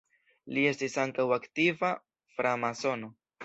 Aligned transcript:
Li 0.55 0.63
estis 0.69 0.95
ankaŭ 1.03 1.27
aktiva 1.39 1.95
framasono. 2.41 3.17